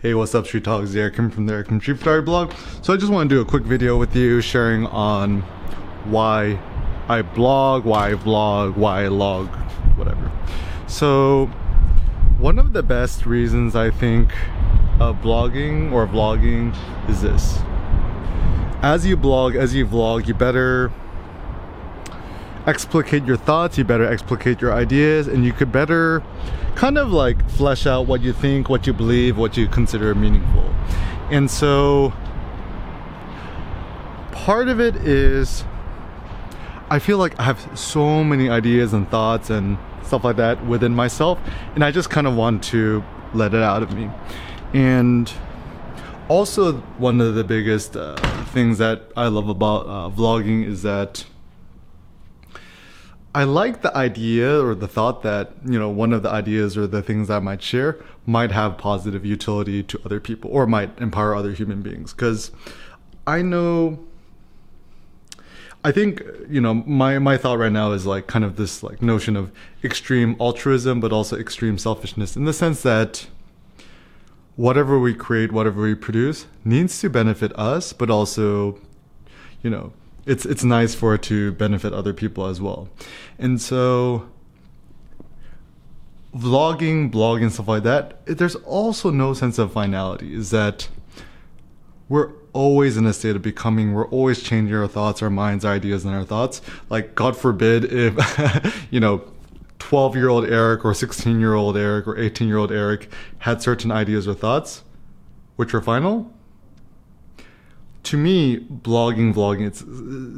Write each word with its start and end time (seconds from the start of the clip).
Hey, 0.00 0.14
what's 0.14 0.32
up, 0.32 0.44
Streettogs? 0.44 0.94
Eric 0.94 1.16
Kim 1.16 1.28
from 1.28 1.46
the 1.46 1.54
Eric 1.54 1.70
Kim 1.70 1.80
Street 1.80 1.98
Photography 1.98 2.26
blog. 2.26 2.52
So 2.82 2.94
I 2.94 2.96
just 2.96 3.10
want 3.10 3.28
to 3.28 3.34
do 3.34 3.40
a 3.40 3.44
quick 3.44 3.64
video 3.64 3.96
with 3.96 4.14
you 4.14 4.40
sharing 4.40 4.86
on 4.86 5.40
why 6.04 6.60
I 7.08 7.22
blog, 7.22 7.84
why 7.84 8.12
I 8.12 8.14
vlog, 8.14 8.76
why 8.76 9.02
I 9.02 9.08
log, 9.08 9.48
whatever. 9.96 10.30
So 10.86 11.46
one 12.38 12.60
of 12.60 12.74
the 12.74 12.82
best 12.84 13.26
reasons 13.26 13.74
I 13.74 13.90
think 13.90 14.30
of 15.00 15.16
blogging 15.16 15.90
or 15.90 16.06
vlogging 16.06 16.76
is 17.10 17.20
this. 17.20 17.58
As 18.82 19.04
you 19.04 19.16
blog, 19.16 19.56
as 19.56 19.74
you 19.74 19.84
vlog, 19.84 20.28
you 20.28 20.34
better 20.34 20.92
explicate 22.68 23.24
your 23.24 23.38
thoughts, 23.38 23.78
you 23.78 23.84
better 23.84 24.04
explicate 24.04 24.60
your 24.60 24.72
ideas, 24.72 25.26
and 25.26 25.44
you 25.44 25.52
could 25.52 25.72
better 25.72 26.22
kind 26.74 26.98
of 26.98 27.10
like 27.10 27.48
flesh 27.50 27.86
out 27.86 28.06
what 28.06 28.20
you 28.20 28.32
think, 28.32 28.68
what 28.68 28.86
you 28.86 28.92
believe, 28.92 29.36
what 29.36 29.56
you 29.56 29.66
consider 29.66 30.14
meaningful. 30.14 30.72
And 31.30 31.50
so 31.50 32.12
part 34.32 34.68
of 34.68 34.80
it 34.80 34.96
is 34.96 35.64
I 36.90 36.98
feel 36.98 37.18
like 37.18 37.38
I 37.40 37.42
have 37.42 37.78
so 37.78 38.22
many 38.22 38.48
ideas 38.48 38.92
and 38.92 39.10
thoughts 39.10 39.50
and 39.50 39.78
stuff 40.02 40.24
like 40.24 40.36
that 40.36 40.64
within 40.66 40.94
myself, 40.94 41.38
and 41.74 41.84
I 41.84 41.90
just 41.90 42.10
kind 42.10 42.26
of 42.26 42.36
want 42.36 42.62
to 42.64 43.02
let 43.34 43.54
it 43.54 43.62
out 43.62 43.82
of 43.82 43.92
me. 43.92 44.10
And 44.74 45.32
also, 46.28 46.74
one 46.98 47.20
of 47.22 47.34
the 47.34 47.44
biggest 47.44 47.96
uh, 47.96 48.16
things 48.46 48.76
that 48.78 49.10
I 49.16 49.28
love 49.28 49.48
about 49.48 49.86
uh, 49.86 50.10
vlogging 50.10 50.66
is 50.66 50.82
that 50.82 51.24
I 53.34 53.44
like 53.44 53.82
the 53.82 53.94
idea 53.96 54.64
or 54.64 54.74
the 54.74 54.88
thought 54.88 55.22
that, 55.22 55.52
you 55.64 55.78
know, 55.78 55.90
one 55.90 56.12
of 56.12 56.22
the 56.22 56.30
ideas 56.30 56.76
or 56.76 56.86
the 56.86 57.02
things 57.02 57.28
I 57.28 57.38
might 57.38 57.62
share 57.62 57.98
might 58.26 58.50
have 58.52 58.78
positive 58.78 59.24
utility 59.24 59.82
to 59.82 60.00
other 60.04 60.18
people 60.18 60.50
or 60.50 60.66
might 60.66 60.98
empower 60.98 61.34
other 61.34 61.52
human 61.52 61.82
beings. 61.82 62.12
Because 62.12 62.50
I 63.26 63.42
know, 63.42 63.98
I 65.84 65.92
think, 65.92 66.22
you 66.48 66.60
know, 66.60 66.74
my, 66.74 67.18
my 67.18 67.36
thought 67.36 67.58
right 67.58 67.70
now 67.70 67.92
is 67.92 68.06
like 68.06 68.26
kind 68.26 68.44
of 68.44 68.56
this 68.56 68.82
like 68.82 69.02
notion 69.02 69.36
of 69.36 69.52
extreme 69.84 70.34
altruism, 70.40 70.98
but 70.98 71.12
also 71.12 71.36
extreme 71.38 71.76
selfishness 71.76 72.34
in 72.34 72.44
the 72.44 72.54
sense 72.54 72.82
that 72.82 73.26
whatever 74.56 74.98
we 74.98 75.14
create, 75.14 75.52
whatever 75.52 75.82
we 75.82 75.94
produce 75.94 76.46
needs 76.64 76.98
to 77.00 77.10
benefit 77.10 77.56
us, 77.56 77.92
but 77.92 78.10
also, 78.10 78.80
you 79.62 79.70
know, 79.70 79.92
it's 80.28 80.44
it's 80.44 80.62
nice 80.62 80.94
for 80.94 81.14
it 81.14 81.22
to 81.22 81.52
benefit 81.52 81.92
other 81.92 82.12
people 82.12 82.46
as 82.46 82.60
well. 82.60 82.88
And 83.38 83.60
so 83.60 84.28
vlogging, 86.36 87.10
blogging, 87.10 87.50
stuff 87.50 87.68
like 87.68 87.82
that, 87.84 88.24
there's 88.26 88.54
also 88.56 89.10
no 89.10 89.32
sense 89.32 89.58
of 89.58 89.72
finality. 89.72 90.34
Is 90.34 90.50
that 90.50 90.88
we're 92.08 92.32
always 92.52 92.96
in 92.96 93.06
a 93.06 93.12
state 93.12 93.36
of 93.36 93.42
becoming. 93.42 93.94
We're 93.94 94.08
always 94.08 94.42
changing 94.42 94.74
our 94.76 94.86
thoughts, 94.86 95.22
our 95.22 95.30
minds, 95.30 95.64
our 95.64 95.74
ideas, 95.74 96.04
and 96.04 96.14
our 96.14 96.24
thoughts. 96.24 96.60
Like 96.90 97.14
God 97.14 97.36
forbid 97.36 97.86
if 97.90 98.86
you 98.90 99.00
know 99.00 99.24
12 99.78 100.16
year 100.16 100.28
old 100.28 100.44
Eric 100.44 100.84
or 100.84 100.92
16 100.92 101.40
year 101.40 101.54
old 101.54 101.76
Eric 101.76 102.06
or 102.06 102.18
18 102.18 102.48
year 102.48 102.58
old 102.58 102.70
Eric 102.70 103.10
had 103.38 103.62
certain 103.62 103.90
ideas 103.90 104.28
or 104.28 104.34
thoughts, 104.34 104.82
which 105.56 105.72
were 105.72 105.80
final, 105.80 106.32
to 108.08 108.16
me, 108.16 108.58
blogging, 108.58 109.34
vlogging, 109.34 109.66
it's, 109.66 109.82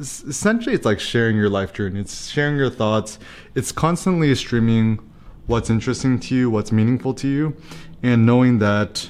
it's, 0.00 0.24
essentially 0.24 0.74
it's 0.74 0.84
like 0.84 0.98
sharing 0.98 1.36
your 1.36 1.48
life 1.48 1.72
journey. 1.72 2.00
It's 2.00 2.26
sharing 2.28 2.56
your 2.56 2.68
thoughts. 2.68 3.20
It's 3.54 3.70
constantly 3.70 4.34
streaming 4.34 4.98
what's 5.46 5.70
interesting 5.70 6.18
to 6.18 6.34
you, 6.34 6.50
what's 6.50 6.72
meaningful 6.72 7.14
to 7.14 7.28
you, 7.28 7.56
and 8.02 8.26
knowing 8.26 8.58
that 8.58 9.08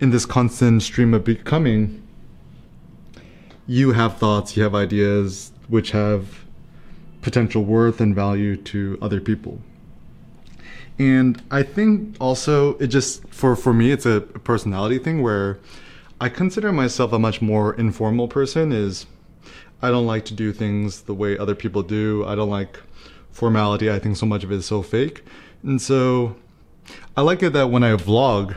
in 0.00 0.10
this 0.10 0.26
constant 0.26 0.82
stream 0.82 1.14
of 1.14 1.24
becoming, 1.24 2.06
you 3.66 3.92
have 3.92 4.18
thoughts, 4.18 4.54
you 4.54 4.62
have 4.62 4.74
ideas 4.74 5.52
which 5.68 5.92
have 5.92 6.44
potential 7.22 7.64
worth 7.64 8.02
and 8.02 8.14
value 8.14 8.54
to 8.54 8.98
other 9.00 9.18
people. 9.18 9.62
And 10.98 11.42
I 11.50 11.62
think 11.62 12.16
also 12.20 12.76
it 12.76 12.88
just 12.88 13.26
for 13.28 13.56
for 13.56 13.72
me 13.72 13.92
it's 13.92 14.04
a 14.04 14.20
personality 14.20 14.98
thing 14.98 15.22
where 15.22 15.58
I 16.20 16.28
consider 16.28 16.70
myself 16.70 17.14
a 17.14 17.18
much 17.18 17.40
more 17.40 17.74
informal 17.74 18.28
person 18.28 18.72
is 18.72 19.06
I 19.80 19.90
don't 19.90 20.06
like 20.06 20.26
to 20.26 20.34
do 20.34 20.52
things 20.52 21.02
the 21.02 21.14
way 21.14 21.38
other 21.38 21.54
people 21.54 21.82
do. 21.82 22.24
I 22.26 22.34
don't 22.34 22.50
like 22.50 22.78
formality. 23.30 23.90
I 23.90 23.98
think 23.98 24.18
so 24.18 24.26
much 24.26 24.44
of 24.44 24.52
it 24.52 24.56
is 24.56 24.66
so 24.66 24.82
fake. 24.82 25.24
And 25.62 25.80
so 25.80 26.36
I 27.16 27.22
like 27.22 27.42
it 27.42 27.54
that 27.54 27.70
when 27.70 27.82
I 27.82 27.96
vlog, 27.96 28.56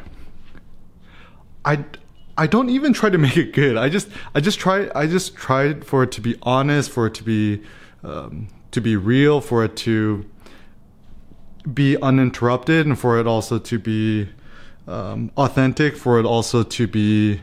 I 1.64 1.86
I 2.38 2.48
don't 2.48 2.70
even 2.70 2.92
try 2.92 3.10
to 3.10 3.18
make 3.18 3.38
it 3.38 3.54
good. 3.54 3.78
I 3.78 3.88
just 3.88 4.10
I 4.36 4.42
just 4.42 4.60
try 4.60 4.90
I 4.94 5.08
just 5.08 5.38
try 5.38 5.74
for 5.80 6.04
it 6.04 6.12
to 6.14 6.22
be 6.22 6.36
honest, 6.42 6.92
for 6.92 7.08
it 7.08 7.14
to 7.16 7.24
be 7.24 7.64
um, 8.04 8.50
to 8.72 8.82
be 8.82 8.98
real, 8.98 9.40
for 9.40 9.64
it 9.64 9.78
to 9.78 10.26
be 11.74 11.96
uninterrupted, 12.02 12.86
and 12.86 13.00
for 13.00 13.18
it 13.20 13.26
also 13.26 13.58
to 13.58 13.80
be 13.80 14.28
um, 14.86 15.32
authentic, 15.38 15.96
for 15.96 16.20
it 16.20 16.26
also 16.26 16.64
to 16.64 16.88
be 16.88 17.40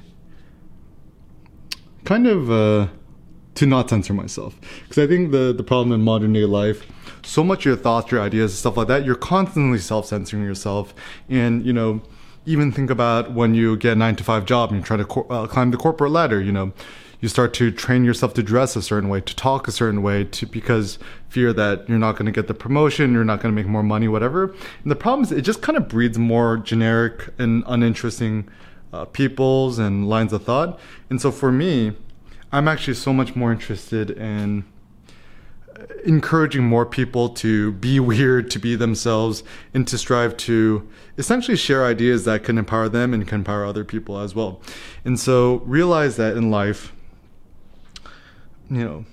kind 2.05 2.27
of 2.27 2.51
uh, 2.51 2.89
to 3.55 3.67
not 3.67 3.91
censor 3.91 4.15
myself 4.15 4.59
because 4.83 4.99
I 4.99 5.07
think 5.07 5.33
the 5.33 5.53
the 5.57 5.63
problem 5.63 5.93
in 5.93 6.03
modern 6.03 6.33
day 6.33 6.45
life, 6.45 6.87
so 7.23 7.45
much 7.45 7.65
your 7.65 7.77
thoughts, 7.77 8.11
your 8.11 8.21
ideas, 8.21 8.59
stuff 8.59 8.77
like 8.77 8.89
that, 8.89 9.05
you're 9.05 9.15
constantly 9.15 9.79
self 9.79 10.07
censoring 10.07 10.45
yourself, 10.45 10.95
and 11.29 11.65
you 11.65 11.73
know. 11.73 12.03
Even 12.47 12.73
think 12.73 12.89
about 12.89 13.33
when 13.33 13.55
you 13.55 13.77
get 13.77 13.93
a 13.93 13.97
nine 13.97 14.17
to 14.17 14.25
five 14.25 14.47
job 14.47 14.71
and 14.71 14.81
you 14.81 14.85
try 14.85 14.97
to 14.97 15.05
cor- 15.05 15.31
uh, 15.31 15.47
climb 15.47 15.71
the 15.73 15.77
corporate 15.77 16.11
ladder. 16.11 16.41
You 16.41 16.51
know, 16.51 16.73
you 17.21 17.29
start 17.29 17.53
to 17.55 17.71
train 17.71 18.05
yourself 18.05 18.35
to 18.35 18.43
dress 18.43 18.77
a 18.77 18.83
certain 18.83 19.09
way, 19.09 19.21
to 19.21 19.37
talk 19.37 19.69
a 19.69 19.73
certain 19.73 20.03
way, 20.03 20.25
to 20.25 20.47
because 20.47 20.99
fear 21.29 21.53
that 21.53 21.89
you're 21.89 21.99
not 21.99 22.13
going 22.13 22.27
to 22.27 22.33
get 22.33 22.49
the 22.49 22.55
promotion, 22.55 23.13
you're 23.13 23.25
not 23.25 23.41
going 23.41 23.55
to 23.55 23.63
make 23.63 23.71
more 23.71 23.83
money, 23.83 24.09
whatever. 24.09 24.45
And 24.83 24.91
the 24.91 24.97
problem 24.97 25.25
is, 25.25 25.33
it 25.33 25.43
just 25.43 25.61
kind 25.61 25.77
of 25.77 25.87
breeds 25.89 26.19
more 26.19 26.57
generic 26.57 27.29
and 27.39 27.63
uninteresting 27.67 28.49
uh, 28.93 29.05
peoples 29.07 29.79
and 29.79 30.09
lines 30.09 30.33
of 30.33 30.45
thought. 30.45 30.79
And 31.09 31.21
so 31.21 31.31
for 31.31 31.53
me, 31.53 31.93
I'm 32.53 32.69
actually 32.69 32.95
so 32.95 33.13
much 33.13 33.37
more 33.37 33.53
interested 33.53 34.11
in 34.11 34.65
encouraging 36.05 36.65
more 36.65 36.87
people 36.87 37.29
to 37.29 37.73
be 37.73 38.01
weird, 38.13 38.51
to 38.51 38.59
be 38.59 38.77
themselves, 38.77 39.43
and 39.75 39.87
to 39.89 39.99
strive 39.99 40.37
to 40.37 40.89
essentially 41.19 41.57
share 41.57 41.85
ideas 41.85 42.25
that 42.25 42.45
can 42.45 42.59
empower 42.59 42.89
them 42.89 43.15
and 43.15 43.27
can 43.27 43.41
empower 43.41 43.65
other 43.65 43.85
people 43.85 44.19
as 44.19 44.35
well. 44.35 44.61
And 45.05 45.19
so 45.19 45.57
realize 45.67 46.17
that 46.17 46.37
in 46.37 46.51
life, 46.51 46.93
you 48.71 48.85
know, 48.85 49.05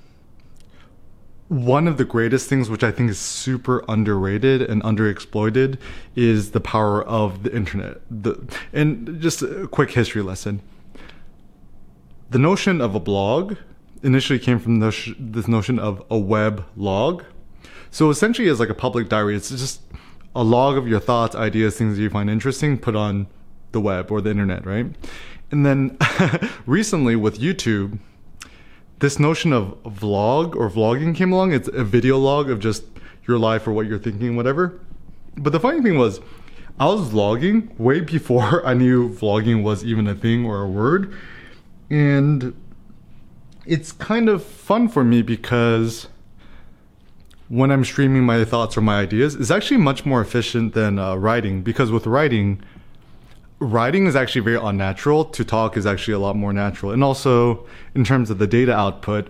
one 1.49 1.87
of 1.87 1.97
the 1.97 2.03
greatest 2.03 2.49
things, 2.49 2.69
which 2.69 2.83
I 2.83 2.91
think 2.91 3.09
is 3.09 3.17
super 3.17 3.83
underrated 3.87 4.61
and 4.61 4.83
underexploited, 4.83 5.77
is 6.15 6.51
the 6.51 6.59
power 6.59 7.03
of 7.03 7.43
the 7.43 7.55
internet. 7.55 8.01
The, 8.11 8.35
and 8.73 9.21
just 9.21 9.41
a 9.41 9.67
quick 9.67 9.91
history 9.91 10.21
lesson. 10.21 10.61
The 12.29 12.39
notion 12.39 12.81
of 12.81 12.95
a 12.95 12.99
blog 12.99 13.55
initially 14.03 14.39
came 14.39 14.59
from 14.59 14.79
this, 14.79 15.09
this 15.17 15.47
notion 15.47 15.79
of 15.79 16.03
a 16.09 16.17
web 16.17 16.65
log. 16.75 17.23
So 17.91 18.09
essentially, 18.09 18.49
it's 18.49 18.59
like 18.59 18.69
a 18.69 18.75
public 18.75 19.07
diary. 19.07 19.35
It's 19.35 19.49
just 19.49 19.81
a 20.35 20.43
log 20.43 20.77
of 20.77 20.87
your 20.87 20.99
thoughts, 20.99 21.35
ideas, 21.35 21.77
things 21.77 21.95
that 21.95 22.03
you 22.03 22.09
find 22.09 22.29
interesting, 22.29 22.77
put 22.77 22.95
on 22.95 23.27
the 23.71 23.79
web 23.79 24.11
or 24.11 24.19
the 24.19 24.29
internet, 24.29 24.65
right? 24.65 24.87
And 25.49 25.65
then 25.65 25.97
recently 26.65 27.15
with 27.15 27.39
YouTube, 27.39 27.99
this 28.99 29.19
notion 29.19 29.53
of 29.53 29.81
vlog 29.83 30.55
or 30.55 30.69
vlogging 30.69 31.15
came 31.15 31.31
along. 31.31 31.53
It's 31.53 31.67
a 31.67 31.83
video 31.83 32.17
log 32.17 32.49
of 32.49 32.59
just 32.59 32.83
your 33.27 33.37
life 33.37 33.67
or 33.67 33.71
what 33.71 33.87
you're 33.87 33.99
thinking, 33.99 34.35
whatever. 34.35 34.79
But 35.35 35.51
the 35.51 35.59
funny 35.59 35.81
thing 35.81 35.97
was, 35.97 36.19
I 36.79 36.85
was 36.85 37.09
vlogging 37.09 37.77
way 37.79 37.99
before 38.01 38.65
I 38.65 38.73
knew 38.73 39.09
vlogging 39.09 39.63
was 39.63 39.85
even 39.85 40.07
a 40.07 40.15
thing 40.15 40.45
or 40.45 40.61
a 40.61 40.67
word. 40.67 41.13
And 41.89 42.55
it's 43.65 43.91
kind 43.91 44.29
of 44.29 44.43
fun 44.43 44.87
for 44.87 45.03
me 45.03 45.21
because 45.21 46.07
when 47.49 47.71
I'm 47.71 47.85
streaming 47.85 48.23
my 48.23 48.43
thoughts 48.45 48.77
or 48.77 48.81
my 48.81 48.99
ideas, 48.99 49.35
it's 49.35 49.51
actually 49.51 49.77
much 49.77 50.05
more 50.05 50.21
efficient 50.21 50.73
than 50.73 50.99
uh, 50.99 51.15
writing 51.15 51.61
because 51.61 51.91
with 51.91 52.05
writing, 52.07 52.61
writing 53.59 54.05
is 54.07 54.15
actually 54.15 54.41
very 54.41 54.57
unnatural. 54.57 55.25
To 55.25 55.43
talk 55.43 55.77
is 55.77 55.85
actually 55.85 56.13
a 56.13 56.19
lot 56.19 56.35
more 56.35 56.53
natural. 56.53 56.91
And 56.91 57.03
also, 57.03 57.65
in 57.95 58.03
terms 58.03 58.29
of 58.29 58.37
the 58.37 58.47
data 58.47 58.73
output, 58.73 59.29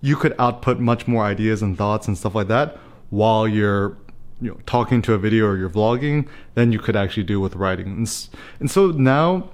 you 0.00 0.16
could 0.16 0.34
output 0.38 0.80
much 0.80 1.06
more 1.06 1.24
ideas 1.24 1.62
and 1.62 1.76
thoughts 1.76 2.08
and 2.08 2.18
stuff 2.18 2.34
like 2.34 2.48
that 2.48 2.78
while 3.10 3.46
you're 3.46 3.96
you 4.40 4.50
know 4.50 4.58
talking 4.66 5.00
to 5.02 5.14
a 5.14 5.18
video 5.18 5.46
or 5.46 5.56
you're 5.56 5.70
vlogging 5.70 6.28
than 6.54 6.72
you 6.72 6.78
could 6.78 6.96
actually 6.96 7.22
do 7.22 7.40
with 7.40 7.54
writing. 7.54 7.86
And, 7.86 8.28
and 8.58 8.70
so 8.70 8.90
now 8.90 9.50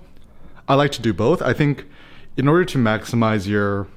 I 0.66 0.74
like 0.74 0.92
to 0.92 1.02
do 1.02 1.12
both. 1.12 1.42
I 1.42 1.52
think 1.52 1.84
in 2.36 2.48
order 2.48 2.64
to 2.64 2.78
maximize 2.78 3.46
your 3.46 3.88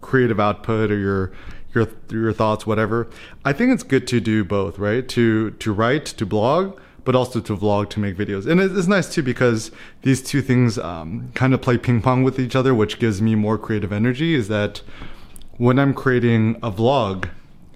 creative 0.00 0.38
output 0.38 0.90
or 0.90 0.98
your 0.98 1.32
your 1.74 1.88
your 2.10 2.32
thoughts 2.32 2.66
whatever, 2.66 3.08
I 3.44 3.52
think 3.52 3.72
it's 3.72 3.82
good 3.82 4.06
to 4.08 4.20
do 4.20 4.44
both, 4.44 4.78
right? 4.78 5.06
To 5.08 5.50
to 5.50 5.72
write, 5.72 6.06
to 6.06 6.26
blog, 6.26 6.78
but 7.08 7.16
also 7.16 7.40
to 7.40 7.56
vlog 7.56 7.88
to 7.88 7.98
make 7.98 8.14
videos. 8.18 8.46
And 8.46 8.60
it's 8.60 8.86
nice 8.86 9.10
too 9.10 9.22
because 9.22 9.70
these 10.02 10.20
two 10.20 10.42
things 10.42 10.76
um, 10.76 11.32
kind 11.34 11.54
of 11.54 11.62
play 11.62 11.78
ping 11.78 12.02
pong 12.02 12.22
with 12.22 12.38
each 12.38 12.54
other, 12.54 12.74
which 12.74 12.98
gives 12.98 13.22
me 13.22 13.34
more 13.34 13.56
creative 13.56 13.94
energy. 13.94 14.34
Is 14.34 14.48
that 14.48 14.82
when 15.56 15.78
I'm 15.78 15.94
creating 15.94 16.56
a 16.56 16.70
vlog, 16.70 17.30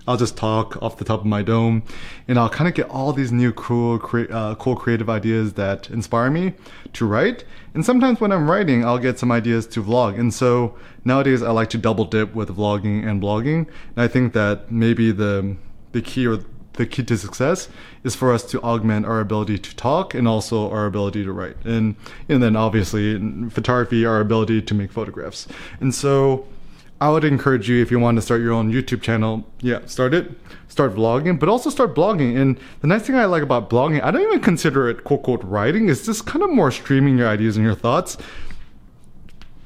I'll 0.06 0.19
just 0.19 0.37
talk 0.37 0.76
off 0.82 0.99
the 0.99 1.06
top 1.06 1.20
of 1.20 1.25
my 1.25 1.40
dome, 1.40 1.82
and 2.29 2.38
I'll 2.38 2.50
kind 2.50 2.69
of 2.69 2.75
get 2.75 2.90
all 2.90 3.14
these 3.14 3.32
new 3.32 3.55
cool, 3.55 3.99
cre- 3.99 4.31
uh, 4.31 4.55
cool 4.56 4.76
creative 4.76 5.08
ideas 5.08 5.55
that 5.55 5.88
inspire 5.88 6.31
me 6.31 6.52
to 6.93 7.06
write. 7.06 7.46
And 7.73 7.87
sometimes 7.87 8.20
when 8.20 8.32
I'm 8.32 8.50
writing, 8.50 8.85
I'll 8.85 8.99
get 8.99 9.19
some 9.19 9.32
ideas 9.32 9.67
to 9.69 9.82
vlog. 9.82 10.20
And 10.20 10.35
so 10.35 10.76
nowadays, 11.06 11.43
I 11.43 11.52
like 11.52 11.70
to 11.70 11.78
double 11.78 12.05
dip 12.05 12.35
with 12.35 12.55
vlogging 12.55 13.08
and 13.08 13.23
blogging. 13.23 13.67
And 13.96 13.96
I 13.96 14.08
think 14.08 14.35
that 14.35 14.70
maybe 14.70 15.11
the 15.11 15.56
the 15.93 16.02
key 16.02 16.26
or 16.26 16.40
the 16.74 16.86
key 16.86 17.02
to 17.04 17.16
success 17.16 17.69
is 18.02 18.14
for 18.14 18.32
us 18.32 18.44
to 18.50 18.60
augment 18.62 19.06
our 19.06 19.20
ability 19.20 19.58
to 19.58 19.76
talk 19.76 20.14
and 20.14 20.26
also 20.26 20.70
our 20.70 20.86
ability 20.86 21.24
to 21.24 21.32
write. 21.32 21.56
And 21.64 21.96
and 22.28 22.42
then 22.42 22.56
obviously 22.56 23.14
in 23.14 23.50
photography, 23.50 24.04
our 24.06 24.20
ability 24.20 24.62
to 24.62 24.74
make 24.74 24.92
photographs. 24.92 25.46
And 25.80 25.94
so 25.94 26.46
I 27.00 27.10
would 27.10 27.24
encourage 27.24 27.69
you 27.69 27.82
if 27.82 27.90
you 27.90 27.98
want 27.98 28.16
to 28.16 28.22
start 28.22 28.40
your 28.40 28.52
own 28.52 28.72
YouTube 28.72 29.02
channel, 29.02 29.44
yeah, 29.60 29.84
start 29.86 30.14
it. 30.14 30.30
Start 30.69 30.94
vlogging, 30.94 31.38
but 31.38 31.48
also 31.48 31.69
start 31.69 31.94
blogging. 31.94 32.40
And 32.40 32.58
the 32.80 32.86
nice 32.86 33.02
thing 33.02 33.16
I 33.16 33.26
like 33.26 33.42
about 33.42 33.68
blogging, 33.68 34.02
I 34.02 34.10
don't 34.10 34.22
even 34.22 34.40
consider 34.40 34.88
it 34.88 35.04
quote 35.04 35.25
quote 35.25 35.42
writing. 35.42 35.88
It's 35.88 36.06
just 36.06 36.26
kind 36.26 36.42
of 36.42 36.50
more 36.50 36.70
streaming 36.70 37.18
your 37.18 37.28
ideas 37.28 37.56
and 37.56 37.66
your 37.66 37.75
thoughts, 37.75 38.16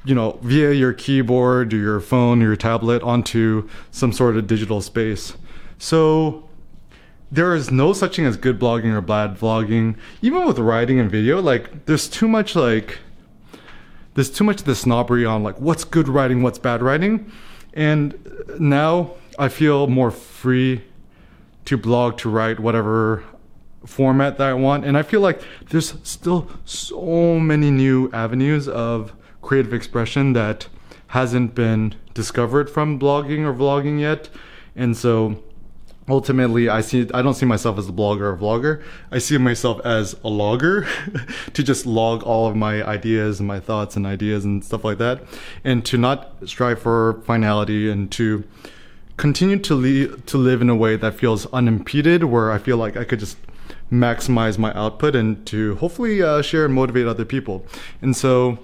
you 0.05 0.15
know, 0.15 0.39
via 0.43 0.73
your 0.73 0.95
keyboard 0.95 1.75
or 1.75 1.77
your 1.77 2.01
phone 2.01 2.43
or 2.43 2.47
your 2.47 2.57
tablet 2.57 3.03
onto 3.03 3.69
some 3.91 4.13
sort 4.13 4.37
of 4.37 4.47
digital 4.47 4.81
space. 4.81 5.35
So 5.79 6.49
there 7.31 7.55
is 7.55 7.71
no 7.71 7.93
such 7.93 8.17
thing 8.17 8.27
as 8.27 8.37
good 8.37 8.59
blogging 8.59 8.93
or 8.93 9.01
bad 9.01 9.37
vlogging. 9.37 9.97
Even 10.23 10.47
with 10.47 10.59
writing 10.59 10.99
and 10.99 11.11
video, 11.11 11.41
like 11.41 11.87
there's 11.87 12.09
too 12.09 12.29
much 12.29 12.55
like 12.55 12.99
there's 14.15 14.31
too 14.31 14.45
much 14.45 14.61
of 14.61 14.67
the 14.67 14.75
snobbery 14.75 15.27
on 15.27 15.43
like 15.43 15.61
what's 15.61 15.85
good 15.85 16.09
writing, 16.09 16.43
what's 16.43 16.59
bad 16.59 16.83
writing. 16.83 17.31
And 17.75 18.17
now 18.59 19.13
I 19.39 19.49
feel 19.49 19.87
more 19.87 20.11
free 20.11 20.83
to 21.67 21.77
blog, 21.77 22.17
to 22.19 22.31
write 22.31 22.61
whatever 22.61 23.25
format 23.85 24.39
that 24.39 24.49
I 24.49 24.55
want. 24.55 24.85
And 24.85 24.97
I 24.97 25.03
feel 25.03 25.21
like 25.21 25.43
there's 25.71 25.95
still 26.03 26.51
so 26.65 27.39
many 27.39 27.71
new 27.71 28.11
avenues 28.13 28.69
of 28.69 29.13
creative 29.43 29.75
expression 29.75 30.33
that 30.33 30.69
hasn't 31.09 31.55
been 31.55 31.95
discovered 32.15 32.71
from 32.71 32.99
blogging 32.99 33.45
or 33.45 33.53
vlogging 33.53 34.01
yet. 34.01 34.29
And 34.75 34.97
so 34.97 35.43
ultimately 36.09 36.69
i 36.69 36.81
see 36.81 37.09
i 37.15 37.21
don't 37.21 37.35
see 37.35 37.47
myself 37.47 37.79
as 37.79 37.89
a 37.89 37.93
blogger 37.93 38.33
or 38.33 38.37
vlogger. 38.37 38.83
I 39.11 39.19
see 39.19 39.39
myself 39.39 39.81
as 39.85 40.15
a 40.25 40.29
logger 40.29 40.87
to 41.53 41.63
just 41.63 41.87
log 41.87 42.23
all 42.23 42.47
of 42.47 42.57
my 42.57 42.83
ideas 42.87 43.41
and 43.41 43.49
my 43.49 43.61
thoughts 43.61 43.97
and 43.97 44.07
ideas 44.07 44.45
and 44.45 44.65
stuff 44.65 44.85
like 44.85 44.99
that 44.99 45.23
and 45.65 45.85
to 45.87 45.99
not 45.99 46.35
strive 46.45 46.81
for 46.81 47.23
finality 47.25 47.91
and 47.91 48.11
to 48.13 48.45
continue 49.17 49.59
to 49.59 49.75
live 49.75 50.27
to 50.27 50.39
live 50.39 50.61
in 50.61 50.69
a 50.69 50.77
way 50.77 50.97
that 50.97 51.15
feels 51.15 51.47
unimpeded 51.47 52.25
where 52.25 52.53
i 52.53 52.59
feel 52.59 52.77
like 52.77 52.97
i 52.97 53.05
could 53.05 53.19
just 53.19 53.39
maximize 53.91 54.59
my 54.59 54.73
output 54.75 55.15
and 55.15 55.47
to 55.47 55.77
hopefully 55.77 56.23
uh, 56.23 56.43
share 56.43 56.65
and 56.65 56.75
motivate 56.75 57.07
other 57.07 57.25
people. 57.25 57.65
And 58.03 58.17
so 58.17 58.59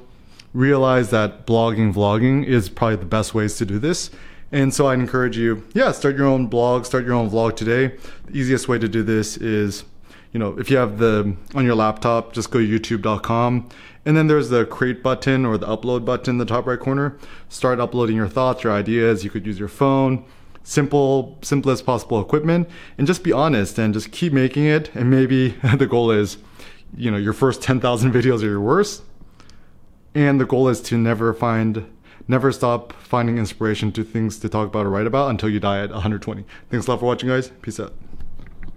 realize 0.53 1.11
that 1.11 1.47
blogging 1.47 1.93
vlogging 1.95 2.45
is 2.45 2.69
probably 2.69 2.97
the 2.97 3.07
best 3.07 3.35
ways 3.35 3.57
to 3.57 3.65
do 3.65 3.79
this 3.79 4.11
and 4.53 4.73
so 4.73 4.87
I'd 4.87 4.99
encourage 4.99 5.37
you, 5.37 5.65
yeah, 5.73 5.93
start 5.93 6.17
your 6.17 6.27
own 6.27 6.47
blog, 6.47 6.85
start 6.85 7.05
your 7.05 7.15
own 7.15 7.31
vlog 7.31 7.57
today. 7.57 7.97
The 8.27 8.39
easiest 8.39 8.69
way 8.69 8.79
to 8.79 8.87
do 8.87 9.03
this 9.03 9.39
is, 9.39 9.85
you 10.33 10.39
know, 10.39 10.59
if 10.59 10.71
you 10.71 10.77
have 10.77 10.99
the 10.99 11.35
on 11.55 11.65
your 11.65 11.75
laptop, 11.75 12.33
just 12.35 12.51
go 12.51 12.59
to 12.59 12.67
youtube.com 12.67 13.69
and 14.05 14.17
then 14.17 14.27
there's 14.27 14.49
the 14.49 14.67
create 14.67 15.03
button 15.03 15.47
or 15.47 15.57
the 15.57 15.67
upload 15.67 16.05
button 16.05 16.35
in 16.35 16.39
the 16.39 16.45
top 16.45 16.67
right 16.67 16.79
corner. 16.79 17.17
Start 17.49 17.81
uploading 17.81 18.17
your 18.17 18.29
thoughts, 18.29 18.65
your 18.65 18.73
ideas. 18.73 19.25
You 19.25 19.31
could 19.31 19.47
use 19.47 19.59
your 19.59 19.69
phone, 19.69 20.25
simple, 20.65 21.39
simplest 21.43 21.87
possible 21.87 22.21
equipment, 22.21 22.69
and 22.99 23.07
just 23.07 23.23
be 23.23 23.33
honest 23.33 23.79
and 23.79 23.95
just 23.95 24.11
keep 24.11 24.33
making 24.33 24.67
it. 24.67 24.95
And 24.95 25.11
maybe 25.11 25.49
the 25.77 25.87
goal 25.87 26.11
is, 26.11 26.39
you 26.97 27.11
know, 27.11 27.17
your 27.17 27.33
first 27.33 27.63
10,000 27.63 28.13
videos 28.15 28.43
are 28.43 28.47
your 28.47 28.61
worst. 28.61 29.03
And 30.15 30.41
the 30.41 30.45
goal 30.45 30.69
is 30.69 30.83
to 30.83 30.99
never 30.99 31.33
find 31.33 31.87
never 32.29 32.53
stop 32.53 32.93
finding 32.95 33.39
inspiration 33.39 33.93
to 33.93 34.05
things 34.05 34.39
to 34.39 34.49
talk 34.49 34.69
about 34.69 34.87
or 34.87 34.91
write 34.91 35.07
about 35.07 35.31
until 35.31 35.49
you 35.49 35.61
die 35.61 35.83
at 35.83 35.91
120. 35.91 36.45
Thanks 36.71 36.87
a 36.87 36.91
lot 36.91 37.01
for 37.01 37.07
watching, 37.07 37.29
guys. 37.29 37.51
Peace 37.63 37.81
out. 37.81 37.95